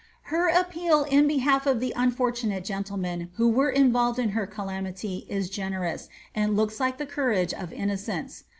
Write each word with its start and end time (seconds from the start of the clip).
Her 0.33 0.49
appeal 0.49 1.03
in 1.03 1.27
behalf 1.27 1.67
of 1.67 1.79
the 1.79 1.93
unfortunate 1.95 2.65
gentlemen 2.65 3.29
who 3.35 3.47
were 3.47 3.69
involved 3.69 4.17
in 4.17 4.31
Iter 4.31 4.47
calamity 4.47 5.27
is 5.29 5.47
generous, 5.47 6.09
and 6.33 6.55
looks 6.57 6.79
like 6.79 6.97
the 6.97 7.05
courage 7.05 7.53
of 7.53 7.71
innocence. 7.71 8.45